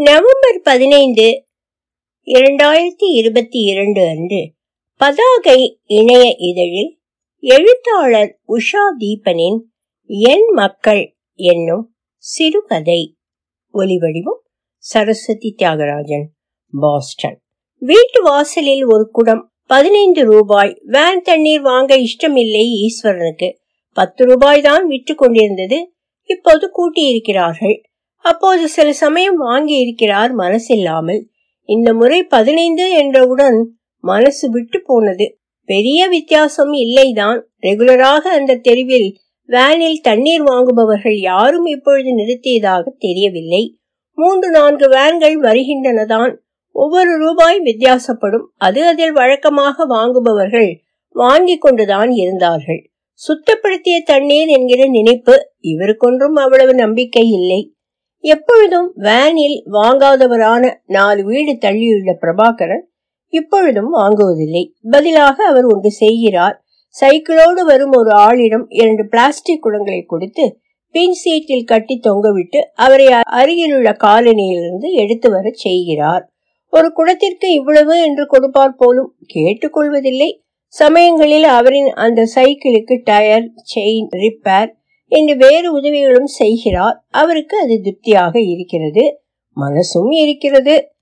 November 0.00 0.60
பதினைந்து 0.62 1.46
இரண்டாயிரத்தி 2.24 3.04
இருபத்தி 3.12 3.60
இரண்டு 3.60 4.08
அன்று 4.08 4.52
பதாகை 5.00 5.80
இணைய 5.82 6.34
இதழில் 6.38 6.98
எழுத்தாளர் 7.38 8.40
உஷா 8.48 8.84
தீபனின் 8.98 9.58
என் 10.06 10.52
மக்கள் 10.54 11.16
என்னும் 11.34 11.96
சிறுகதை 12.16 13.16
ஒலிவடிவம் 13.74 14.40
சரஸ்வதி 14.76 15.54
தியாகராஜன் 15.58 16.24
பாஸ்டன். 16.80 17.40
வீட்டு 17.78 18.22
வாசலில் 18.22 18.84
ஒரு 18.84 19.08
குடம் 19.12 19.52
பதினைந்து 19.66 20.24
ரூபாய். 20.24 20.80
வேன் 20.82 21.22
தண்ணீர் 21.22 21.60
வாங்க 21.60 21.96
இஷ்டமில்லை 21.96 22.66
ஈஸ்வரனுக்கு. 22.84 23.52
பத்து 23.92 24.24
ரூபாய் 24.24 24.60
தான் 24.60 24.86
விற்று 24.86 25.14
கொண்டிருந்தது. 25.14 25.92
இப்போது 26.24 26.70
கூட்டியிருக்கிறார்கள். 26.72 27.86
அப்போது 28.18 28.68
சில 28.68 28.92
சமயம் 28.92 29.36
வாங்கி 29.36 29.78
இருக்கிறார் 29.78 30.36
மனசில்லாமல். 30.36 31.22
இந்த 31.64 31.94
முறை 31.94 32.22
பதினைந்து 32.22 32.90
என்றவுடன் 32.90 33.72
மனசு 34.00 34.50
விட்டு 34.50 34.82
போனது. 34.84 35.38
பெரிய 35.64 36.08
வித்தியாசம் 36.08 36.72
இல்லைதான். 36.72 37.40
ரெகுலராக 37.62 38.18
அந்த 38.18 38.56
தெருவில் 38.56 39.16
வேனில் 39.44 40.00
தண்ணீர் 40.00 40.42
வாங்குபவர்கள் 40.42 41.18
யாரும் 41.18 41.66
இப்பொழுது 41.66 42.16
நிறுத்தியதாக 42.16 42.82
தெரியவில்லை. 42.98 43.78
மூன்று 44.12 44.50
நான்கு 44.50 44.88
வேன்கள் 44.88 45.40
வருகின்றனதான். 45.40 46.36
ஒவ்வொரு 46.72 47.18
ரூபாய் 47.18 47.58
வித்தியாசப்படும். 47.58 48.46
அது 48.56 48.86
அதில் 48.86 49.12
வழக்கமாக 49.12 49.86
வாங்குபவர்கள் 49.86 50.80
வாங்கி 51.08 51.58
கொண்டுதான் 51.58 52.10
இருந்தார்கள். 52.10 52.90
சுத்தப்படுத்திய 53.28 54.02
தண்ணீர் 54.04 54.48
என்கிற 54.48 54.86
நினைப்பு 54.86 55.50
இவருக்கொன்றும் 55.60 56.34
அவ்வளவு 56.34 56.74
நம்பிக்கை 56.74 57.30
இல்லை. 57.30 57.72
எப்பொழுதும் 58.20 58.92
வேனில் 58.94 59.64
வாங்காதவரான 59.72 60.74
நாலு 60.86 61.24
வீடு 61.24 61.52
தள்ளியுள்ள 61.52 62.12
பிரபாகரன் 62.20 62.84
இப்பொழுதும் 63.28 63.94
வாங்குவதில்லை. 63.94 64.72
பதிலாக 64.90 65.44
அவர் 65.44 65.64
ஒன்று 65.64 65.90
செய்கிறார். 65.90 66.62
சைக்கிளோடு 67.00 67.62
வரும் 67.64 67.90
ஒரு 67.90 68.10
ஆளிடம் 68.10 68.64
இரண்டு 68.68 69.06
பிளாஸ்டிக் 69.06 69.66
குடங்களை 69.66 70.02
கொடுத்து 70.06 70.58
பின் 70.90 71.12
சீட்டில் 71.12 71.64
கட்டி 71.64 72.00
தொங்கவிட்டு 72.02 72.60
அவரை 72.74 73.06
அருகிலுள்ள 73.08 73.90
காலனியிலிருந்து 73.90 74.90
எடுத்து 74.92 75.30
வர 75.30 75.50
செய்கிறார். 75.50 76.32
ஒரு 76.70 76.92
குடத்திற்கு 76.96 77.48
இவ்வளவு 77.50 78.02
என்று 78.02 78.26
கொடுப்பார் 78.26 78.74
போலும் 78.74 79.14
கேட்டுக்கொள்வதில்லை. 79.34 80.30
சமயங்களில் 80.66 81.44
அவரின் 81.44 81.90
அந்த 81.90 82.26
சைக்கிளுக்கு 82.34 83.00
டயர் 83.04 83.46
செயின் 83.74 84.10
ரிப்பேர் 84.16 84.70
என்று 85.08 85.36
வேறு 85.36 85.72
உதவிகளும் 85.72 86.26
செய்கிறார். 86.26 87.06
அவருக்கு 87.10 87.58
அது 87.58 87.80
திருப்தியாக 87.82 88.40
இருக்கிறது. 88.40 89.20
மனசும் 89.56 90.10
இருக்கிறது. 90.10 90.92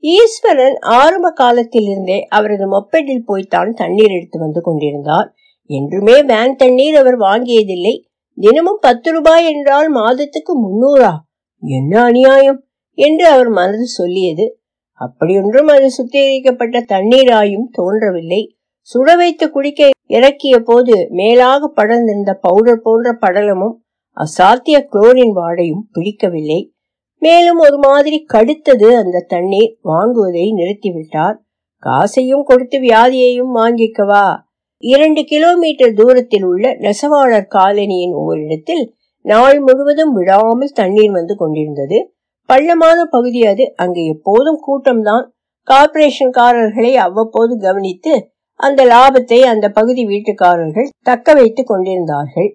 ஈஸ்வரன் 0.00 0.76
ஆரம்ப 0.80 1.30
காலத்திலிருந்தே 1.30 2.22
அவரது 2.22 2.80
மொப்பெட்டில் 2.80 3.22
போய்த்தான் 3.24 3.72
தண்ணீர் 3.72 4.10
எடுத்து 4.10 4.38
வந்து 4.38 4.60
கொண்டிருந்தார். 4.60 5.34
என்றுமே 5.66 6.22
வேன் 6.22 6.56
தண்ணீர் 6.56 6.94
அவர் 6.94 7.18
வாங்கியதில்லை. 7.18 8.06
தினமும் 8.34 8.78
பத்து 8.80 9.12
ரூபாய் 9.12 9.46
என்றால் 9.46 9.88
மாதத்துக்கு 9.88 10.52
முன்னூறா? 10.54 11.12
என்ன 11.60 12.02
அநியாயம்? 12.02 12.66
என்று 12.94 13.26
அவர் 13.26 13.48
மனது 13.48 13.86
சொல்லியது. 13.86 14.60
அப்படியொன்றும் 14.92 15.66
அது 15.66 15.90
சுத்திகரிக்கப்பட்ட 15.90 16.80
தண்ணீராயும் 16.80 17.68
தோன்றவில்லை. 17.70 18.57
சுட 18.94 19.16
வைத்து 19.16 19.50
குடிக்க 19.50 19.90
இறக்கிய 20.06 20.58
போது 20.58 21.06
மேலாக 21.10 21.72
படர்ந்திருந்த 21.76 22.32
பவுடர் 22.40 22.80
போன்ற 22.82 23.18
படலமும் 23.20 23.74
அசாத்திய 24.16 24.76
குளோரின் 24.92 25.34
வாடையும் 25.34 25.82
பிடிக்கவில்லை. 25.92 26.72
மேலும் 27.18 27.58
ஒரு 27.58 27.78
மாதிரி 27.78 28.26
கடுத்தது 28.32 28.92
அந்த 28.92 29.24
தண்ணீர் 29.28 29.78
வாங்குவதை 29.84 30.52
நிறுத்திவிட்டார். 30.52 31.36
காசையும் 31.76 32.42
கொடுத்து 32.42 32.78
வியாதியையும் 32.78 33.52
வாங்கிக்கவா? 33.54 34.36
இரண்டு 34.78 35.24
கிலோமீட்டர் 35.24 35.92
தூரத்தில் 35.92 36.44
உள்ள 36.44 36.68
நெசவாளர் 36.70 37.46
காலனியின் 37.54 38.12
ஓரிடத்தில் 38.12 38.94
நாள் 39.20 39.60
முழுவதும் 39.60 40.12
விடாமல் 40.12 40.72
தண்ணீர் 40.74 41.10
வந்து 41.10 41.36
கொண்டிருந்தது. 41.36 42.14
பள்ளமான 42.44 43.04
பகுதி 43.04 43.46
அது. 43.46 43.72
அங்கு 43.76 44.04
எப்போதும் 44.04 44.60
கூட்டம்தான். 44.66 45.24
கார்பரேஷன்காரர்களை 45.68 46.94
அவ்வப்போது 46.94 47.58
கவனித்து 47.58 48.32
அந்த 48.60 48.84
லாபத்தை 48.84 49.40
அந்த 49.42 49.66
பகுதி 49.68 50.02
வீட்டுக்காரர்கள் 50.06 50.88
தக்க 51.02 51.34
வைத்துக் 51.34 51.66
கொண்டிருந்தார்கள். 51.66 52.48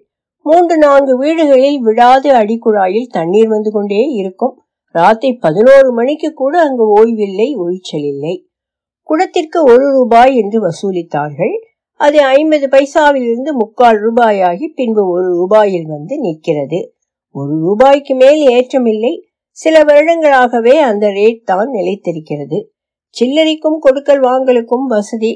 மூன்று 0.46 0.78
நான்கு 0.78 1.18
வீடுகளில் 1.18 1.78
விடாது 1.78 2.30
அடிக்குழாயில் 2.30 3.12
தண்ணீர் 3.12 3.48
வந்து 3.48 3.70
கொண்டே 3.70 4.02
இருக்கும். 4.12 4.54
ராத்திரி 4.94 5.36
பதினோரு 5.36 5.92
மணிக்கு 5.92 6.32
கூட 6.32 6.54
அங்கு 6.60 6.86
ஓய்வில்லை 6.88 7.48
ஒழிச்சல் 7.56 8.06
இல்லை 8.12 8.34
குடத்திற்கு 9.08 9.58
ஒரு 9.62 9.86
ரூபாய் 9.92 10.34
என்று 10.36 10.58
வசூலித்தார்கள். 10.66 11.54
அது 12.00 12.18
ஐம்பது 12.22 12.66
பைசாவிலிருந்து 12.66 13.50
முக்கால் 13.52 13.98
ரூபாயாகி 13.98 14.66
பின்பு 14.74 15.02
ஒரு 15.08 15.28
ரூபாயில் 15.40 15.86
வந்து 15.86 16.14
நிற்கிறது. 16.18 16.80
ஒரு 17.34 17.54
ரூபாய்க்கு 17.60 18.14
மேல் 18.14 18.42
ஏற்றமில்லை. 18.48 19.14
சில 19.50 19.82
வருடங்களாகவே 19.84 20.76
அந்த 20.80 21.06
ரேட் 21.10 21.42
தான் 21.44 21.68
நிலைத்திருக்கிறது. 21.68 22.58
சில்லறைக்கும் 23.16 23.78
கொடுக்கல் 23.78 24.22
வாங்கலுக்கும் 24.22 24.86
வசதி 24.86 25.32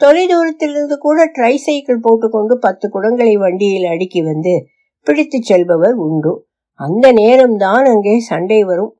தொலைதூரத்திலிருந்து 0.00 0.98
கூட 0.98 1.30
ட்ரை 1.38 1.54
சைக்கிள் 1.54 1.98
போட்டுக்கொண்டு 2.02 2.58
பத்து 2.58 2.86
குடங்களை 2.88 3.38
வண்டியில் 3.38 3.90
அடுக்கி 3.90 4.22
வந்து 4.22 4.64
பிடித்து 5.02 5.38
செல்பவர் 5.42 5.94
உண்டு. 5.94 6.48
அந்த 6.72 7.12
நேரம்தான் 7.12 7.88
அங்கே 7.88 8.18
சண்டை 8.18 8.64
வரும். 8.64 8.94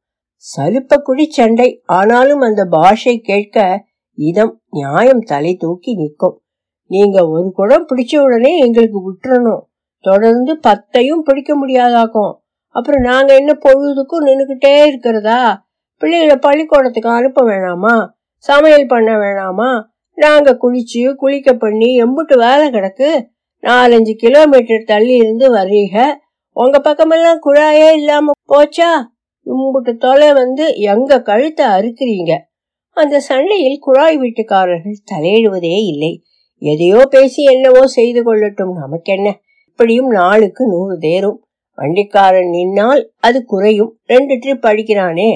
சலுப்பக்குடி 0.57 1.27
சண்டை. 1.29 1.83
ஆனாலும் 1.87 2.41
அந்த 2.41 2.65
பாஷை 2.65 3.21
கேட்க 3.21 3.85
இதம் 4.15 4.61
நியாயம் 4.71 5.21
தலை 5.21 5.57
தூக்கி 5.57 5.95
நிற்கும். 5.95 6.43
நீங்க 6.91 7.29
ஒரு 7.29 7.53
குடம் 7.53 7.87
பிடிச்ச 7.95 8.23
உடனே 8.23 8.59
எங்களுக்கு 8.59 9.01
விட்டுறணும். 9.13 9.63
தொடர்ந்து 9.99 10.61
பத்தையும் 10.67 11.25
பிடிக்க 11.25 11.67
முடியாதாக்கும். 11.67 12.35
அப்புறம் 12.69 13.03
நாங்க 13.03 13.35
என்ன 13.35 13.53
பொழுதுக்கும் 13.55 14.27
நின்னுகிட்டே 14.27 14.87
இருக்கிறதா? 14.87 15.69
பிள்ளைகளை 15.97 16.37
பள்ளிக்கூடத்துக்கு 16.37 17.09
அனுப்ப 17.09 17.45
வேணாமா? 17.45 18.09
சமையல் 18.37 18.87
பண்ண 18.87 19.17
வேணாமா? 19.17 19.71
நாங்க 20.21 20.59
குளிச்சு 20.63 21.15
குளிக்க 21.15 21.53
பண்ணி 21.53 22.03
எம்புட்டு 22.03 22.37
வேலை 22.37 22.67
கிடக்கு 22.71 23.27
நாலஞ்சு 23.63 24.13
கிலோமீட்டர் 24.17 24.83
தள்ளி 24.83 25.15
இருந்து 25.15 25.51
வர்றீங்க 25.51 26.19
உங்க 26.53 26.79
பக்கமெல்லாம் 26.79 27.43
குழாயே 27.47 27.93
இல்லாம 27.93 28.31
போச்சா? 28.53 28.91
இம்புட்டு 29.47 29.97
தொலை 29.97 30.33
வந்து 30.33 30.77
எங்க 30.77 31.23
கழுத்தை 31.23 31.67
அறுக்கிறீங்க? 31.67 32.33
அந்த 32.91 33.21
சண்டையில் 33.21 33.79
குழாய் 33.79 34.19
வீட்டுக்காரர்கள் 34.19 35.05
தலையிடுவதே 35.13 35.77
இல்லை. 35.87 36.23
எதையோ 36.63 37.01
பேசி 37.11 37.43
என்னவோ 37.45 37.87
செய்து 37.87 38.21
கொள்ளட்டும் 38.23 38.73
நமக்கென்ன? 38.73 39.29
இப்படியும் 39.65 40.09
நாளுக்கு 40.09 40.67
நூறு 40.67 40.99
தேரும். 40.99 41.39
வண்டிக்காரன் 41.79 42.51
நின்னால் 42.51 43.03
அது 43.19 43.45
குறையும். 43.45 43.93
ரெண்டு 44.05 44.35
ட்ரிப் 44.35 44.67
அடிக்கிறானே. 44.67 45.31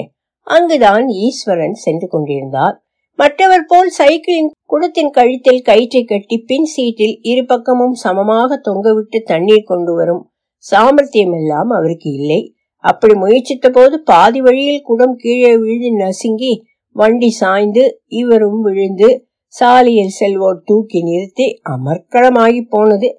அங்குதான் 0.47 1.07
ஈஸ்வரன் 1.07 1.73
சென்று 1.73 2.07
கொண்டிருந்தார். 2.07 2.84
மற்றவர் 3.19 3.67
போல் 3.67 3.89
சைக்கிளின் 3.97 4.49
குடத்தின் 4.65 5.11
கழுத்தில் 5.17 5.61
கயிற்றை 5.61 6.01
கட்டி 6.03 6.37
பின் 6.49 6.67
சீட்டில் 6.73 7.13
இரு 7.21 7.43
பக்கமும் 7.45 7.93
சமமாக 7.93 8.57
தொங்கவிட்டு 8.67 9.19
தண்ணீர் 9.23 9.63
கொண்டு 9.63 9.93
வரும் 9.93 10.23
சாமர்த்தியம் 10.65 11.31
எல்லாம் 11.31 11.69
அவருக்கு 11.69 12.09
இல்லை. 12.11 12.39
அப்படி 12.83 13.13
முயற்சித்த 13.13 13.69
போது 13.69 13.95
பாதி 14.03 14.41
வழியில் 14.41 14.81
குடம் 14.81 15.15
கீழே 15.15 15.51
விழுந்து 15.57 15.91
நசுங்கி 16.01 16.51
வண்டி 16.95 17.29
சாய்ந்து 17.29 17.83
இவரும் 18.21 18.59
விழுந்து 18.61 19.09
சாலையில் 19.53 20.13
செல்வோர் 20.19 20.61
தூக்கி 20.63 20.99
நிறுத்தி 21.01 21.47
அமர்க்களமாகி 21.75 22.61
போனது. 22.69 23.09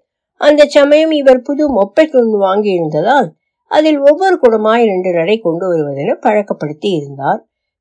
அந்த 0.40 0.62
சமயம் 0.76 1.12
இவர் 1.20 1.42
புது 1.42 1.64
மொப்பை 1.78 2.06
கொண்டு 2.06 2.38
வாங்கி 2.38 2.70
இருந்ததால் 2.72 3.28
அதில் 3.70 4.00
ஒவ்வொரு 4.08 4.36
குடமாய் 4.42 4.82
இரண்டு 4.82 5.10
நடை 5.12 5.36
கொண்டு 5.38 5.64
வருவதென 5.70 6.10
பழக்கப்படுத்தி 6.26 6.88
இருந்தார். 6.98 7.40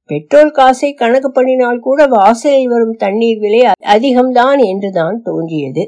பெட்ரோல் 0.09 0.51
காசை 0.51 0.93
கணக்கு 0.93 1.29
பண்ணினால் 1.31 1.79
கூட 1.79 2.05
வாசலில் 2.05 2.67
வரும் 2.67 2.95
தண்ணீர் 2.95 3.39
விலை 3.39 3.61
அதிகம்தான் 3.95 4.59
என்றுதான் 4.65 5.21
தோன்றியது. 5.21 5.83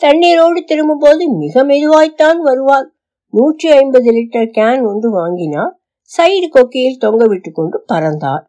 தண்ணீரோடு 0.00 0.60
திரும்பும் 0.64 0.98
போது 0.98 1.24
மிக 1.36 1.64
மெதுவாய்த்தான் 1.64 2.40
வருவாள். 2.40 2.86
நூற்றி 3.34 3.68
ஐம்பது 3.70 4.08
லிட்டர் 4.12 4.48
கேன் 4.56 4.82
ஒன்று 4.84 5.10
வாங்கினார் 5.10 5.72
சைடு 6.10 6.48
கொக்கியில் 6.48 6.98
தொங்க 6.98 7.26
விட்டு 7.26 7.52
கொண்டு 7.52 7.84
பறந்தார் 7.92 8.42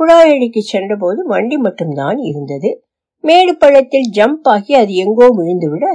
குழாயடிக்கு 0.00 0.58
சென்றபோது 0.58 1.20
வண்டி 1.26 1.56
மட்டும்தான் 1.56 2.16
இருந்தது. 2.16 2.70
மேடு 3.24 3.56
பள்ளத்தில் 3.56 4.08
ஜம்ப் 4.16 4.48
ஆகி 4.54 4.74
அது 4.74 4.94
எங்கோ 4.94 5.28
விழுந்துவிட 5.38 5.86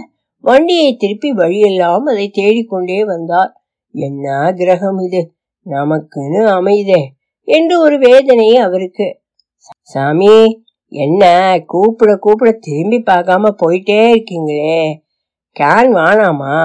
வண்டியை 0.44 0.96
திருப்பி 0.96 1.32
வழியெல்லாம் 1.32 2.06
அதை 2.06 2.26
தேடிக்கொண்டே 2.34 3.06
வந்தார் 3.06 3.52
என்ன 3.96 4.54
கிரகம் 4.56 5.00
இது? 5.00 5.22
நமக்குன்னு 5.66 6.42
அமைதே. 6.58 7.02
என்று 7.48 7.80
ஒரு 7.80 7.98
வேதனை 7.98 8.56
அவருக்கு. 8.57 9.07
சாமி 9.81 10.36
என்ன 10.92 11.24
கூப்பிட 11.66 12.12
கூப்பிட 12.16 12.51
திரும்பி 12.60 13.00
பார்க்காம 13.06 13.51
போயிட்டே 13.62 14.00
இருக்கீங்களே? 14.13 14.84
கேன் 15.56 15.92
வானாமா 15.94 16.57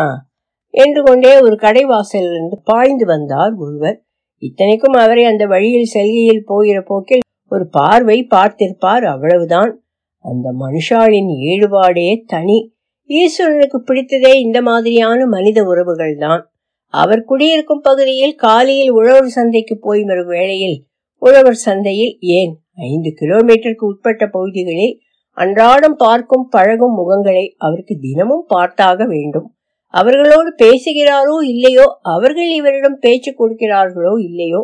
என்று 0.70 1.02
கொண்டே 1.02 1.40
ஒரு 1.40 1.56
கடை 1.56 1.84
வாசலிருந்து 1.84 2.56
பாய்ந்து 2.64 3.06
வந்தார் 3.06 3.54
ஒருவர். 3.54 3.98
இத்தனைக்கும் 4.42 4.92
அவரை 4.92 5.24
அந்த 5.24 5.46
வழியில் 5.46 5.92
செல்கையில் 5.92 6.44
போகிற 6.44 6.82
போக்கில் 6.82 7.24
ஒரு 7.48 7.68
பார்வை 7.68 8.18
பார்த்திருப்பார் 8.30 9.04
அவ்வளவுதான். 9.04 9.72
அந்த 10.24 10.48
மனுஷாளின் 10.60 11.30
ஈடுபாடே 11.50 12.08
தனி. 12.26 12.58
ஈஸ்வரனுக்கு 13.10 13.78
பிடித்ததே 13.86 14.32
இந்த 14.34 14.62
மாதிரியான 14.62 15.26
மனித 15.26 15.58
உறவுகள் 15.64 16.16
தான் 16.16 16.42
அவர் 16.94 17.22
குடியிருக்கும் 17.24 17.80
பகுதியில் 17.80 18.34
காலையில் 18.36 18.92
உழவர் 18.92 19.34
சந்தைக்கு 19.34 19.74
போய் 19.78 20.02
வரும் 20.04 20.30
வேளையில் 20.34 20.78
உழவர் 21.22 21.60
சந்தையில் 21.64 22.14
ஏன் 22.38 22.52
ஐந்து 22.88 23.10
கிலோமீட்டருக்கு 23.20 23.84
உட்பட்ட 23.84 24.24
பகுதிகளில் 24.26 24.94
அன்றாடம் 25.36 25.96
பார்க்கும் 25.96 26.46
பழகும் 26.48 26.96
முகங்களை 27.00 27.44
அவருக்கு 27.56 27.94
தினமும் 27.98 28.46
பார்த்தாக 28.48 29.06
வேண்டும். 29.06 29.46
அவர்களோடு 29.94 30.50
பேசுகிறாரோ 30.62 31.36
இல்லையோ 31.52 31.86
அவர்கள் 32.14 32.50
இவரிடம் 32.50 32.98
பேச்சு 32.98 33.30
கொடுக்கிறார்களோ 33.32 34.14
இல்லையோ 34.20 34.62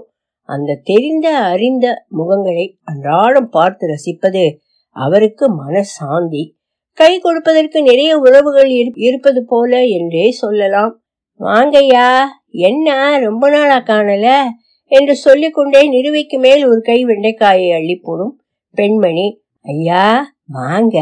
அந்த 0.48 0.80
தெரிந்த 0.82 1.26
அறிந்த 1.52 1.86
முகங்களை 2.18 2.66
அன்றாடம் 2.82 3.48
பார்த்து 3.48 3.84
ரசிப்பது 3.86 4.44
அவருக்கு 4.96 5.44
மனசாந்தி. 5.62 6.42
கை 6.98 7.12
கொடுப்பதற்கு 7.18 7.78
நிறைய 7.82 8.10
உறவுகள் 8.18 8.70
இருப்பது 9.06 9.40
போல 9.44 9.72
என்றே 9.98 10.26
சொல்லலாம். 10.42 10.92
வாங்கய்யா 11.40 12.20
என்ன 12.50 13.18
ரொம்ப 13.18 13.50
நாளா 13.50 13.78
காணல? 13.78 14.42
என்று 14.86 15.16
சொல்லிக்கொண்டே 15.16 15.80
நிறுவைக்கு 15.90 16.38
மேல் 16.38 16.66
ஒரு 16.66 16.80
கை 16.80 17.04
வெண்டைக்காயை 17.04 17.74
அள்ளி 17.74 17.96
போடும் 17.96 18.40
பெண்மணி. 18.70 19.42
ஐயா 19.60 20.34
வாங்க. 20.46 20.98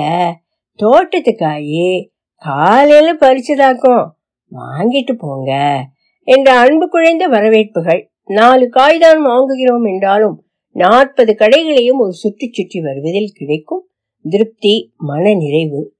தோட்டத்து 0.74 1.36
காயி 1.38 2.08
காலையில 2.36 3.14
பறிச்சதாக்கும். 3.14 4.04
வாங்கிட்டு 4.52 5.12
போங்க 5.18 5.80
என்ற 6.22 6.52
அன்பு 6.52 6.88
குழைந்த 6.88 7.24
வரவேற்புகள். 7.24 8.10
நாலு 8.22 8.68
காய்தான் 8.68 9.20
வாங்குகிறோம் 9.26 9.92
என்றாலும் 9.92 10.44
நாற்பது 10.70 11.34
கடைகளையும் 11.34 11.98
ஒரு 11.98 12.12
சுற்றி 12.12 12.50
சுற்றி 12.52 12.80
வருவதில் 12.80 13.34
கிடைக்கும் 13.34 13.88
திருப்தி 14.24 14.92
மன 14.96 15.34
நிறைவு. 15.34 15.92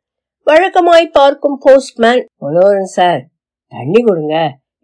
வழக்கமாய் 0.47 1.07
பார்க்கும் 1.13 1.59
போஸ்ட்மேன் 1.61 2.27
மனோரன் 2.41 2.93
சார் 2.97 3.31
தண்ணி 3.73 4.01
கொடுங்க 4.03 4.37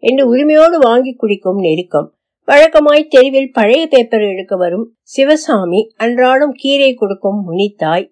என்று 0.03 0.23
உரிமையோடு 0.27 0.77
வாங்கி 0.79 1.11
குடிக்கும் 1.13 1.59
நெருக்கம் 1.59 2.07
வழக்கமாய் 2.47 3.03
தெருவில் 3.07 3.51
பழைய 3.51 3.81
பேப்பர் 3.87 4.23
எடுக்க 4.27 4.53
வரும் 4.55 4.85
சிவசாமி 5.09 5.81
அன்றாடம் 5.95 6.53
கீரை 6.53 6.91
கொடுக்கும் 6.93 7.39
முனித்தாய் 7.47 8.05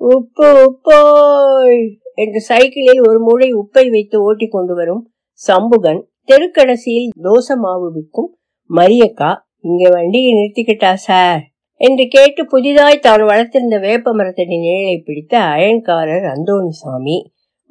உப்பு 0.00 0.48
உப்போய் 0.62 1.82
என்று 2.14 2.40
சைக்கிளில் 2.42 3.02
ஒரு 3.02 3.18
மூளை 3.20 3.48
உப்பை 3.52 3.84
வைத்து 3.90 4.16
ஓட்டி 4.22 4.46
கொண்டு 4.48 4.74
வரும் 4.74 5.02
சம்புகன் 5.40 6.00
தெருக்கடைசியில் 6.28 7.08
தோசை 7.22 7.54
மாவு 7.56 7.88
விற்கும் 7.92 8.30
மரியக்கா 8.70 9.30
இங்க 9.60 9.82
வண்டியை 9.90 10.30
நிறுத்திக்கிட்டா 10.32 10.92
சார் 11.04 11.42
என்று 11.80 12.04
கேட்டு 12.08 12.42
புதிதாய் 12.44 12.98
தான் 12.98 13.24
வளர்த்திருந்த 13.24 13.76
வேப்ப 13.80 14.12
மரத்தடி 14.12 14.56
நிழலை 14.56 14.96
பிடித்த 14.98 15.34
அயன்காரர் 15.52 16.26
அந்தோணிசாமி 16.26 17.16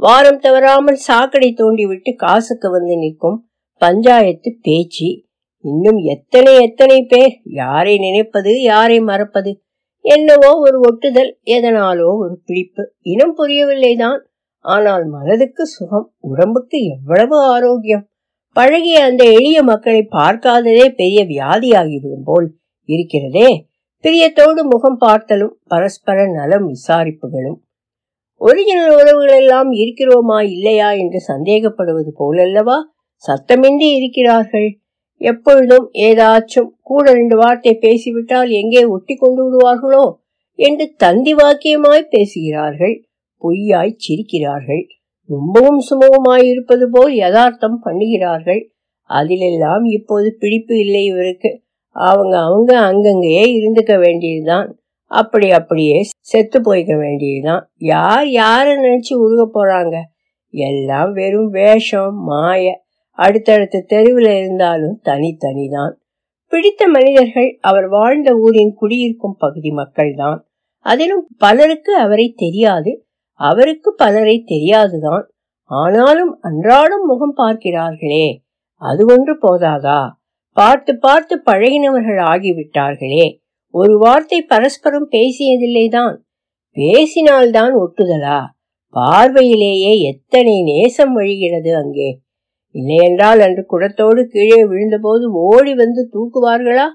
வாரம் 0.01 0.39
தவறாமல் 0.39 0.97
சாக்கடை 1.07 1.53
தோண்டிவிட்டு 1.53 2.15
காசுக்கு 2.15 2.71
வந்து 2.71 2.97
நிற்கும் 2.97 3.49
பஞ்சாயத்து 3.81 4.57
பேச்சு. 4.61 5.09
இன்னும் 5.63 5.97
எத்தனை 5.97 6.53
எத்தனை 6.61 7.05
பேர் 7.07 7.33
யாரை 7.43 7.97
நினைப்பது 7.97 8.61
யாரை 8.61 8.99
மறப்பது? 8.99 9.51
என்னவோ 10.05 10.51
ஒரு 10.59 10.79
ஒட்டுதல் 10.79 11.31
எதனாலோ 11.45 12.07
ஒரு 12.17 12.41
பிடிப்பு. 12.45 12.83
இனம் 13.01 13.35
புரியவில்லைதான். 13.37 14.19
ஆனால் 14.65 15.05
மனதுக்கு 15.05 15.65
சுகம் 15.65 16.13
உடம்புக்கு 16.19 16.79
எவ்வளவு 16.85 17.37
ஆரோக்கியம்? 17.53 18.05
பழகிய 18.55 19.03
அந்த 19.03 19.23
எளிய 19.23 19.63
மக்களை 19.63 20.07
பார்க்காததே 20.11 20.87
பெரிய 20.95 21.25
வியாதியாகிவிடும் 21.25 22.25
போல் 22.25 22.47
இருக்கிறதே. 22.89 23.49
பிரியத்தோடு 24.03 24.63
முகம் 24.69 25.01
பார்த்தலும் 25.01 25.53
பரஸ்பர 25.67 26.25
நலம் 26.33 26.67
விசாரிப்புகளும். 26.67 27.59
ஒரிஜினல் 28.41 28.93
உறவுகள் 28.93 29.35
எல்லாம் 29.35 29.71
இருக்கிறோமா 29.71 30.49
இல்லையா 30.49 30.91
என்று 30.91 31.19
சந்தேகப்படுவது 31.27 32.11
போலல்லவா? 32.19 32.77
சத்தமின்றி 33.23 33.89
இருக்கிறார்கள். 33.95 34.69
எப்பொழுதும் 35.17 35.89
ஏதாச்சும் 35.93 36.71
கூட 36.81 37.11
ரெண்டு 37.11 37.35
வார்த்தை 37.35 37.73
பேசிவிட்டால் 37.79 38.49
எங்கே 38.49 38.85
ஒட்டி 38.85 39.15
கொண்டு 39.15 39.41
விடுவார்களோ 39.43 40.05
என்று 40.55 40.93
தந்தி 40.97 41.33
வாக்கியமாய் 41.33 42.09
பேசுகிறார்கள். 42.09 42.95
பொய்யாய் 43.41 43.93
சிரிக்கிறார்கள். 43.97 44.83
ரொம்பவும் 45.29 45.81
சுமூகமாய் 45.89 46.43
இருப்பது 46.43 46.89
போல் 46.89 47.13
யதார்த்தம் 47.13 47.81
பண்ணுகிறார்கள். 47.85 48.61
அதிலெல்லாம் 49.09 49.83
இப்போது 49.83 50.35
பிடிப்பு 50.39 50.77
இல்லை 50.79 51.05
இவருக்கு. 51.05 51.51
அவங்க 51.95 52.39
அவங்க 52.39 52.79
அங்கங்கேயே 52.79 53.45
இருந்துக்க 53.59 53.99
வேண்டியதுதான். 53.99 54.67
அப்படி 55.11 55.51
அப்படியே 55.51 56.03
செத்து 56.19 56.59
போய்க்க 56.59 56.99
வேண்டியதுதான். 56.99 57.71
யார் 57.77 58.27
யாரை 58.27 58.75
நினைச்சு 58.75 59.13
உருக 59.13 59.49
போறாங்க? 59.53 59.99
எல்லாம் 60.49 61.13
வெறும் 61.13 61.49
வேஷம் 61.49 62.15
மாய. 62.15 62.81
அடுத்தடுத்த 63.11 63.83
தெருவில் 63.87 64.37
இருந்தாலும் 64.37 65.01
தனித்தனிதான். 65.03 65.93
பிடித்த 66.47 66.87
மனிதர்கள் 66.87 67.57
அவர் 67.61 67.87
வாழ்ந்த 67.87 68.33
ஊரின் 68.33 68.73
குடியிருக்கும் 68.73 69.35
பகுதி 69.39 69.69
மக்கள்தான். 69.69 70.39
அதிலும் 70.79 71.27
பலருக்கு 71.37 71.95
அவரை 71.95 72.33
தெரியாது. 72.35 73.05
அவருக்கு 73.31 73.93
பலரை 73.93 74.43
தெரியாதுதான். 74.45 75.31
ஆனாலும் 75.63 76.37
அன்றாடம் 76.41 77.05
முகம் 77.05 77.37
பார்க்கிறார்களே 77.37 78.35
அது 78.75 79.05
ஒன்று 79.05 79.37
போதாதா? 79.37 80.09
பார்த்து 80.53 80.97
பார்த்து 80.97 81.41
பழகினவர்கள் 81.45 82.23
ஆகிவிட்டார்களே. 82.23 83.40
ஒரு 83.73 83.97
வார்த்தை 83.97 84.41
பரஸ்பரம் 84.41 85.07
பேசியதில்லைதான். 85.11 86.15
பேசினால்தான் 86.75 87.71
ஒட்டுதலா? 87.75 88.39
பார்வையிலேயே 88.89 89.99
எத்தனை 89.99 90.63
நேசம் 90.63 91.17
வழிகிறது 91.17 91.71
அங்கே? 91.73 92.19
இல்லையென்றால் 92.71 93.39
அன்று 93.39 93.65
குடத்தோடு 93.71 94.23
கீழே 94.23 94.63
விழுந்தபோது 94.63 95.23
ஓடி 95.31 95.75
வந்து 95.75 96.09
தூக்குவார்களா? 96.13 96.87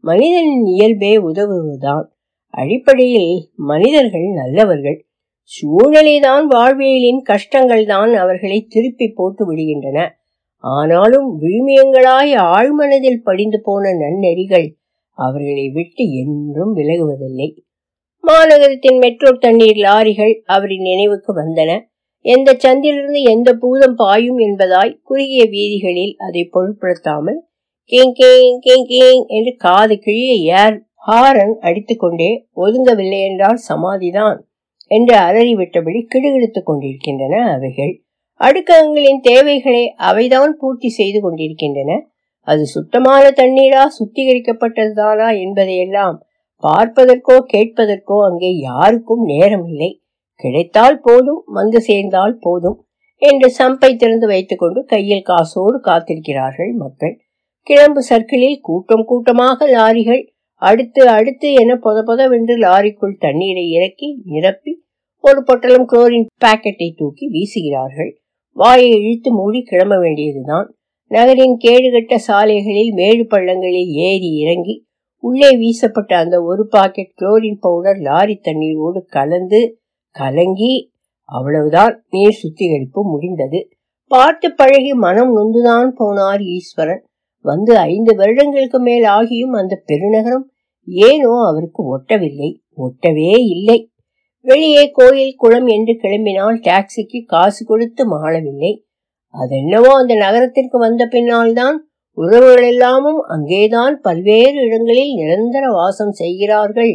மனிதனின் 0.00 0.64
இயல்பே 0.64 1.16
உதவுவதுதான். 1.16 2.04
அடிப்படையில் 2.48 3.50
மனிதர்கள் 3.56 4.26
நல்லவர்கள். 4.32 5.06
சூழ்நிலைதான் 5.42 6.46
வாழ்வியலின் 6.46 7.22
கஷ்டங்கள் 7.22 7.84
தான் 7.84 8.14
அவர்களை 8.14 8.66
திருப்பி 8.68 9.12
போட்டு 9.14 9.54
விடுகின்றன. 9.54 10.08
ஆனாலும் 10.56 11.42
விழுமியங்களாய் 11.42 12.34
ஆழ்மனதில் 12.34 13.22
படிந்து 13.22 13.60
போன 13.64 13.90
நன்னெறிகள் 13.92 14.80
அவர்களை 15.18 15.68
விட்டு 15.68 16.04
என்றும் 16.12 16.76
விலகுவதில்லை. 16.76 17.48
மாநகரத்தின் 18.24 18.98
மெட்ரோ 18.98 19.30
தண்ணீர் 19.30 19.76
லாரிகள் 19.76 20.34
அவரின் 20.44 20.80
நினைவுக்கு 20.80 21.34
வந்தன. 21.34 21.90
எந்த 22.20 22.56
சந்திலிருந்து 22.64 23.22
எந்த 23.22 23.54
பூதம் 23.54 23.94
பாயும் 23.94 24.38
என்பதாய் 24.38 24.98
குறுகிய 25.02 25.44
வீதிகளில் 25.44 26.14
அதை 26.18 26.44
பொருட்படுத்தாமல் 26.44 27.40
கேங் 27.92 28.14
கேங் 28.18 28.58
கேங் 28.60 28.86
கேங் 28.88 29.24
என்று 29.26 29.56
காது 29.56 29.98
கிழிய 29.98 30.32
ஏர் 30.60 30.76
ஹாரன் 31.06 31.56
அடித்துக்கொண்டே 31.60 32.46
ஒதுங்கவில்லை 32.52 33.20
என்றால் 33.22 33.58
சமாதிதான் 33.68 34.38
என்று 34.86 35.16
அலறி 35.16 35.54
விட்டபடி 35.54 36.00
கிடுகிடுத்துக் 36.14 36.64
கொண்டிருக்கின்றன 36.64 37.52
அவைகள். 37.52 37.92
அடுக்கங்களின் 38.40 39.20
தேவைகளை 39.20 39.94
அவைதான் 39.98 40.52
பூர்த்தி 40.58 40.88
செய்து 40.88 41.20
கொண்டிருக்கின்றன. 41.20 42.11
அது 42.48 42.62
சுத்தமான 42.66 43.24
தண்ணீரா 43.30 43.82
சுத்திகரிக்கப்பட்டதுதானா 43.98 45.28
என்பதையெல்லாம் 45.44 46.16
பார்ப்பதற்கோ 46.62 47.36
கேட்பதற்கோ 47.52 48.16
அங்கே 48.28 48.50
யாருக்கும் 48.60 49.22
நேரமில்லை. 49.26 49.90
கிடைத்தால் 50.40 50.98
போதும் 51.00 51.42
வந்து 51.48 51.78
சேர்ந்தால் 51.80 52.36
போதும் 52.40 52.78
என்று 53.22 53.48
சம்பை 53.50 53.90
திறந்து 53.96 54.26
வைத்துக்கொண்டு 54.26 54.80
கையில் 54.84 55.22
காசோடு 55.22 55.78
காத்திருக்கிறார்கள் 55.80 56.72
மக்கள். 56.74 57.14
கிளம்பு 57.66 58.00
சர்க்கிளில் 58.08 58.58
கூட்டம் 58.60 59.04
கூட்டமாக 59.04 59.66
லாரிகள் 59.68 60.22
அடுத்து 60.62 61.02
அடுத்து 61.08 61.48
என 61.52 61.76
பொத 61.76 61.98
பொதவென்று 62.02 62.54
லாரிக்குள் 62.56 63.14
தண்ணீரை 63.18 63.64
இறக்கி 63.70 64.08
நிரப்பி 64.24 64.72
ஒரு 65.24 65.40
பொட்டலம் 65.42 65.86
குளோரின் 65.92 66.28
பாக்கெட்டை 66.44 66.88
தூக்கி 66.94 67.24
வீசுகிறார்கள். 67.26 68.12
வாயை 68.56 68.88
இழுத்து 68.98 69.30
மூடி 69.32 69.60
கிளம்ப 69.62 69.94
வேண்டியதுதான். 69.98 70.68
நகரின் 71.12 71.56
கேடுகட்ட 71.64 72.14
சாலைகளில் 72.26 72.92
மேடு 72.92 73.24
பள்ளங்களில் 73.26 73.90
ஏறி 74.06 74.30
இறங்கி 74.36 74.74
உள்ளே 75.24 75.50
வீசப்பட்ட 75.56 76.12
அந்த 76.14 76.36
ஒரு 76.42 76.62
பாக்கெட் 76.66 77.12
குளோரின் 77.20 77.58
பவுடர் 77.60 77.98
லாரி 77.98 78.40
தண்ணீரோடு 78.42 79.00
கலந்து 79.06 79.60
கலங்கி 80.16 80.72
அவ்வளவுதான் 81.28 81.94
நீர் 82.10 82.38
சுத்திகரிப்பு 82.40 83.00
முடிந்தது. 83.10 83.60
பார்த்து 84.10 84.54
பழகி 84.54 84.92
மனம் 84.94 85.32
நொந்துதான் 85.36 85.90
போனார் 85.98 86.42
ஈஸ்வரன். 86.46 87.02
வந்து 87.44 87.72
ஐந்து 87.92 88.12
வருடங்களுக்கு 88.16 88.78
மேல் 88.80 89.06
ஆகியும் 89.08 89.54
அந்த 89.60 89.74
பெருநகரம் 89.86 90.46
ஏனோ 90.88 91.32
அவருக்கு 91.48 91.82
ஒட்டவில்லை. 91.96 92.50
ஒட்டவே 92.76 93.32
இல்லை. 93.56 93.78
வெளியே 94.44 94.84
கோயில் 94.90 95.34
குளம் 95.36 95.66
என்று 95.66 95.92
கிளம்பினால் 96.02 96.58
டாக்ஸிக்கு 96.60 97.20
காசு 97.26 97.62
கொடுத்து 97.64 98.02
மாளவில்லை. 98.06 98.72
அதென்னவோ 99.34 99.90
அந்த 100.00 100.14
நகரத்திற்கு 100.16 100.76
வந்த 100.78 101.02
பின்னால் 101.06 101.52
தான் 101.52 101.76
உறவுகள் 102.18 102.66
எல்லாமும் 102.72 103.20
அங்கேதான் 103.34 103.94
பல்வேறு 104.00 104.58
இடங்களில் 104.66 105.12
நிரந்தர 105.20 105.64
வாசம் 105.76 106.14
செய்கிறார்கள் 106.20 106.92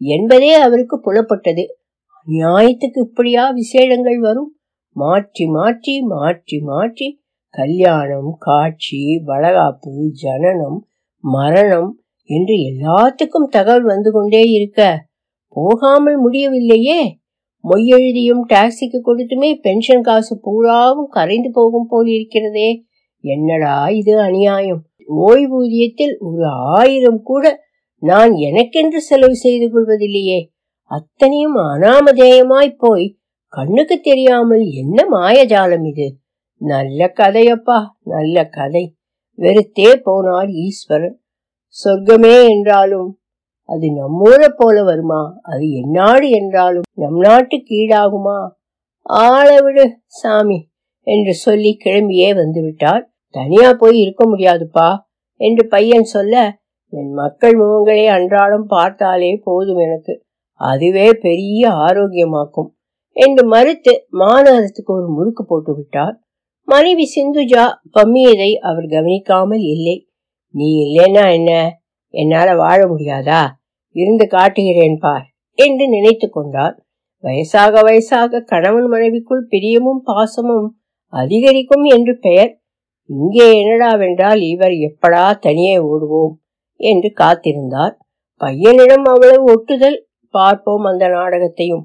என்பதே 0.00 0.52
அவருக்கு 0.66 0.96
புலப்பட்டது. 0.98 1.64
நியாயத்துக்கு 2.28 3.00
இப்படியா 3.06 3.44
விசேடங்கள் 3.58 4.18
வரும்? 4.20 4.50
மாற்றி 4.96 5.44
மாற்றி 5.56 5.94
மாற்றி 6.12 6.56
மாற்றி 6.70 7.08
கல்யாணம் 7.54 8.30
காட்சி 8.38 9.00
வளகாப்பு 9.28 9.92
ஜனனம் 10.22 10.78
மரணம் 11.24 11.90
என்று 12.30 12.54
எல்லாத்துக்கும் 12.70 13.50
தகவல் 13.56 13.86
வந்து 13.92 14.10
கொண்டே 14.12 14.42
இருக்க 14.56 14.80
போகாமல் 15.56 16.18
முடியவில்லையே? 16.24 17.00
மொய்யெழுதியும் 17.64 18.42
டாக்ஸிக்கு 18.52 18.98
கொடுத்துமே 19.04 19.54
பென்ஷன் 19.60 20.00
காசு 20.00 20.40
பூராவும் 20.40 21.08
கரைந்து 21.08 21.50
போகும் 21.50 21.86
போல் 21.88 22.06
இருக்கிறதே. 22.06 22.82
என்னடா 23.20 23.88
இது 23.88 24.20
அநியாயம்? 24.20 24.82
ஓய்வூதியத்தில் 25.08 26.14
ஒரு 26.18 26.44
ஆயிரம் 26.48 27.22
கூட 27.22 27.62
நான் 27.98 28.32
எனக்கென்று 28.32 29.00
செலவு 29.00 29.36
செய்து 29.36 29.66
கொள்வதில்லையே. 29.66 30.40
அத்தனையும் 30.90 31.56
அனாமதேயமாய் 31.56 32.78
போய் 32.78 33.16
கண்ணுக்கு 33.46 34.00
தெரியாமல் 34.00 34.64
என்ன 34.66 35.06
மாயஜாலம் 35.10 35.86
இது? 35.86 36.16
நல்ல 36.56 37.12
கதையப்பா 37.16 37.78
நல்ல 38.04 38.44
கதை. 38.48 38.94
வெறுத்தே 39.38 39.90
போனார் 40.04 40.50
ஈஸ்வரன். 40.50 41.16
சொர்க்கமே 41.76 42.48
என்றாலும் 42.48 43.08
அது 43.68 43.86
நம்மூரை 43.92 44.48
போல 44.56 44.82
வருமா? 44.82 45.22
அது 45.42 45.70
என்னாடு 45.72 46.30
என்றாலும் 46.30 46.88
நம் 46.94 47.18
நாட்டுக்கு 47.18 47.74
ஈடாகுமா? 47.74 48.38
ஆளவிடு 49.10 49.84
சாமி 50.06 50.58
என்று 51.06 51.34
சொல்லி 51.34 51.76
கிளம்பியே 51.84 52.28
வந்துவிட்டார் 52.34 53.02
தனியா 53.34 53.72
போய் 53.72 53.96
இருக்க 53.98 54.24
முடியாதுப்பா 54.24 54.88
என்று 55.40 55.68
பையன் 55.68 56.02
சொல்ல 56.02 56.62
என் 56.92 57.12
மக்கள் 57.12 57.54
முகங்களை 57.58 58.04
அன்றாடம் 58.06 58.66
பார்த்தாலே 58.66 59.40
போதும் 59.44 59.78
எனக்கு. 59.78 60.14
அதுவே 60.60 61.06
பெரிய 61.20 61.70
ஆரோக்கியமாக்கும் 61.70 62.70
என்று 63.16 63.42
மறுத்து 63.46 63.92
மாநகரத்துக்கு 64.12 64.92
ஒரு 64.96 65.08
முறுக்கு 65.08 65.42
போட்டு 65.44 65.72
விட்டார். 65.74 66.14
மனைவி 66.68 67.04
சிந்துஜா 67.14 67.64
பம்மியதை 67.94 68.50
அவர் 68.60 68.86
கவனிக்காமல் 68.86 69.64
இல்லை. 69.74 69.96
நீ 70.54 70.68
இல்லைன்னா 70.84 71.24
என்ன? 71.32 71.50
என்னால 72.14 72.48
வாழ 72.56 72.80
முடியாதா? 72.86 73.42
இருந்து 73.96 74.24
காட்டுகிறேன் 74.26 74.98
பார் 75.00 75.26
என்று 75.58 75.84
நினைத்து 75.88 76.26
கொண்டார் 76.30 76.74
வயசாக 77.24 77.74
வயசாக 77.80 78.40
கணவன் 78.44 78.88
மனைவிக்குள் 78.92 79.44
பிரியமும் 79.50 80.02
பாசமும் 80.04 80.68
அதிகரிக்கும் 81.12 81.84
என்று 81.84 82.12
பெயர். 82.18 82.52
இங்கே 83.10 83.46
என்னடாவென்றால் 83.62 84.40
இவர் 84.44 84.74
எப்படா 84.88 85.24
தனியே 85.38 85.76
ஓடுவோம் 85.84 86.34
என்று 86.80 87.08
காத்திருந்தார். 87.20 87.94
பையனிடம் 88.40 89.04
அவ்வளவு 89.04 89.44
ஒட்டுதல் 89.44 89.98
பார்ப்போம் 90.34 90.84
அந்த 90.84 91.04
நாடகத்தையும். 91.08 91.84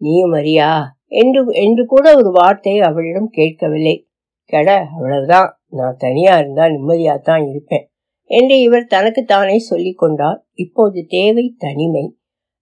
நீயும் 0.00 0.32
அறியா? 0.32 0.70
என்று 1.14 1.40
என்று 1.56 1.82
கூட 1.86 2.06
ஒரு 2.16 2.30
வார்த்தை 2.32 2.74
அவளிடம் 2.80 3.28
கேட்கவில்லை. 3.30 3.96
கெட 4.52 4.70
அவ்வளவுதான். 4.94 5.50
நான் 5.70 5.96
தனியா 5.98 6.34
இருந்தா 6.38 6.64
நிம்மதியாத்தான் 6.66 7.44
இருப்பேன். 7.48 7.86
என்று 8.30 8.60
இவர் 8.60 8.84
தனக்குத்தானே 8.84 9.58
சொல்லிக் 9.58 9.98
கொண்டார் 9.98 10.46
இப்போது 10.52 11.06
தேவை 11.08 11.54
தனிமை. 11.58 12.16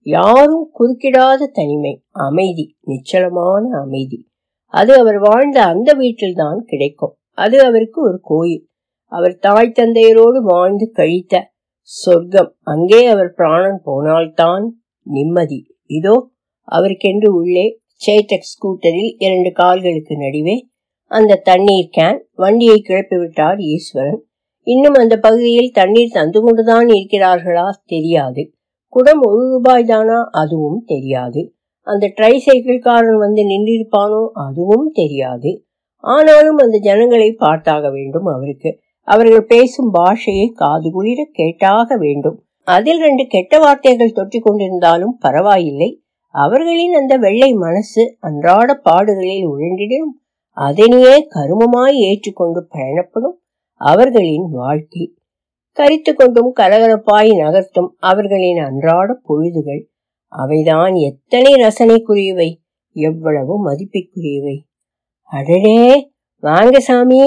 யாரும் 0.06 0.70
குறுக்கிடாத 0.78 1.46
தனிமை. 1.52 2.04
அமைதி. 2.10 2.76
நிச்சலமான 2.86 3.80
அமைதி. 3.80 4.28
அது 4.74 4.98
அவர் 4.98 5.18
வாழ்ந்த 5.18 5.62
அந்த 5.62 5.92
வீட்டில்தான் 5.92 6.64
கிடைக்கும். 6.64 7.14
அது 7.38 7.64
அவருக்கு 7.64 8.02
ஒரு 8.02 8.18
கோயில். 8.22 8.68
அவர் 9.12 9.36
தாய் 9.36 9.72
தந்தையரோடு 9.80 10.38
வாழ்ந்து 10.42 10.90
கழித்த 10.90 11.52
சொர்க்கம். 11.80 12.56
அங்கே 12.62 13.06
அவர் 13.06 13.32
பிராணன் 13.32 13.80
போனால்தான் 13.84 14.64
நிம்மதி. 15.06 15.60
இதோ 15.86 16.30
அவருக்கென்று 16.68 17.34
உள்ளே 17.34 17.80
சேட்டக் 18.06 18.48
ஸ்கூட்டரில் 18.50 19.14
இரண்டு 19.18 19.52
கால்களுக்கு 19.52 20.16
நடுவே 20.16 20.68
அந்த 21.10 21.40
தண்ணீர் 21.44 21.90
கேன் 21.96 22.20
வண்டியை 22.32 22.82
கிளப்பிவிட்டார் 22.88 23.58
ஈஸ்வரன். 23.58 24.22
இன்னும் 24.64 24.92
அந்த 24.92 25.16
பகுதியில் 25.16 25.70
தண்ணீர் 25.70 26.12
தந்து 26.12 26.40
கொண்டுதான் 26.40 26.86
இருக்கிறார்களா 26.86 27.70
தெரியாது. 27.86 28.52
குடம் 28.88 29.20
ஒரு 29.20 29.50
ரூபாய் 29.50 29.84
தானா 29.84 30.28
அதுவும் 30.32 30.82
தெரியாது. 30.86 31.54
அந்த 31.80 32.12
ட்ரை 32.16 32.38
சைக்கிள்காரன் 32.46 33.18
வந்து 33.18 33.42
நின்றிருப்பானோ? 33.42 34.28
அதுவும் 34.32 34.90
தெரியாது. 34.92 35.64
ஆனாலும் 35.96 36.56
அந்த 36.56 36.78
ஜனங்களை 36.78 37.36
பார்த்தாக 37.40 37.92
வேண்டும் 37.92 38.24
அவருக்கு. 38.24 38.78
அவர்கள் 39.00 39.44
பேசும் 39.44 39.92
பாஷையை 39.94 40.52
காது 40.52 40.90
குளிர 40.90 41.28
கேட்டாக 41.32 41.96
வேண்டும். 41.96 42.42
அதில் 42.64 42.98
ரெண்டு 42.98 43.26
கெட்ட 43.26 43.58
வார்த்தைகள் 43.58 44.12
தொற்றி 44.12 44.40
கொண்டிருந்தாலும் 44.44 45.12
பரவாயில்லை. 45.18 46.02
அவர்களின் 46.28 46.92
அந்த 46.92 47.16
வெள்ளை 47.16 47.52
மனசு 47.52 48.16
அன்றாட 48.20 48.74
பாடுகளில் 48.74 49.48
உழண்டிடும் 49.48 50.12
அதனையே 50.50 51.26
கருமமாய் 51.34 51.92
ஏற்றுக்கொண்டு 51.92 52.66
பயணப்படும். 52.70 53.38
அவர்களின் 53.84 54.46
வாழ்க்கை. 54.52 55.04
கரித்து 55.78 56.12
கொண்டும் 56.14 56.52
கலகலப்பாய் 56.60 57.30
நகர்த்தும் 57.42 57.90
அவர்களின் 58.02 58.60
அன்றாட 58.64 59.08
பொழுதுகள். 59.28 59.82
அவைதான் 60.32 60.94
எத்தனை 61.00 61.50
ரசனைக்குரியவை 61.54 62.50
எவ்வளவு 62.96 63.54
மதிப்பிற்குரியவை. 63.66 64.56
அடடே 65.32 65.78
வாங்க 66.42 66.76
சாமி 66.80 67.20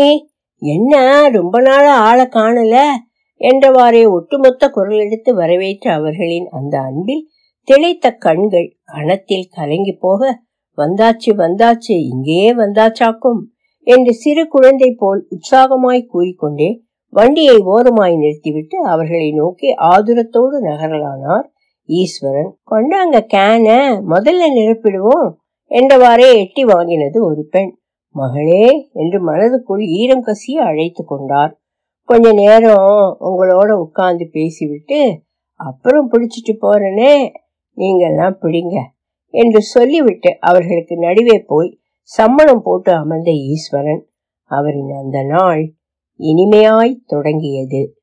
என்ன 0.61 0.93
ரொம்ப 1.29 1.55
நாள் 1.61 1.89
ஆளை 2.01 2.25
காணல 2.27 2.75
என்றவாறே 3.41 4.01
ஒட்டுமொத்த 4.09 4.69
குரல் 4.69 4.99
எடுத்து 4.99 5.31
வரவேற்ற 5.35 5.85
அவர்களின் 5.93 6.47
அந்த 6.49 6.75
அன்பில் 6.79 7.23
திளைத்த 7.67 8.07
கண்கள் 8.17 8.67
கணத்தில் 8.85 9.51
கலங்கி 9.51 9.93
போக 9.99 10.21
வந்தாச்சு 10.77 11.29
வந்தாச்சு 11.37 11.95
இங்கேயே 12.11 12.49
வந்தாச்சாக்கும். 12.55 13.41
என்று 13.87 14.13
சிறு 14.13 14.43
குழந்தை 14.47 14.89
போல் 14.91 15.21
உற்சாகமாய் 15.29 16.09
கூறிக்கொண்டே 16.11 16.69
வண்டியை 17.13 17.57
ஓரமாய் 17.65 18.15
நிறுத்திவிட்டு 18.17 18.77
அவர்களை 18.83 19.29
நோக்கி 19.31 19.67
ஆதுரத்தோடு 19.91 20.57
நகரலானார். 20.61 21.45
ஈஸ்வரன் 21.89 22.51
கொண்டாங்க 22.71 23.17
கேன 23.33 23.67
முதல்ல 24.09 24.49
நிரப்பிடுவோம் 24.57 25.29
என்றவாறே 25.71 26.27
எட்டி 26.35 26.63
வாங்கினது 26.63 27.17
ஒரு 27.23 27.43
பெண். 27.45 27.71
மகளே 28.15 28.65
என்று 28.93 29.17
மனதுக்குள் 29.25 29.83
ஈரம் 29.99 30.25
கசிய 30.25 30.57
அழைத்து 30.69 31.01
கொண்டார். 31.05 31.53
கொஞ்ச 32.09 32.27
நேரம் 32.33 32.85
உங்களோட 33.27 33.71
உட்கார்ந்து 33.77 34.25
பேசிவிட்டு 34.31 34.99
அப்புறம் 35.59 36.07
பிடிச்சிட்டு 36.11 36.53
போறேனே 36.61 37.11
நீங்கெல்லாம் 37.77 38.37
பிடிங்க 38.41 38.75
என்று 39.33 39.61
சொல்லிவிட்டு 39.73 40.31
அவர்களுக்கு 40.39 40.95
நடுவே 40.97 41.37
போய் 41.47 41.69
சம்மணம் 42.17 42.59
போட்டு 42.63 42.93
அமர்ந்த 42.93 43.31
ஈஸ்வரன் 43.31 44.09
அவரின் 44.43 44.91
அந்த 44.97 45.23
நாள் 45.23 45.75
இனிமையாய் 46.19 47.01
தொடங்கியது. 47.05 48.01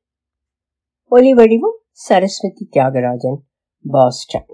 ஒலி 1.09 1.33
வடிவம் 1.33 1.79
சரஸ்வதி 1.91 2.69
தியாகராஜன் 2.71 3.37
பாஸ்டன். 3.85 4.45